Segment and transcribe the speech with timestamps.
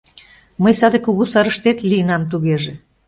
[0.61, 2.73] Мый саде кугу сарыштет лийынам тугеже.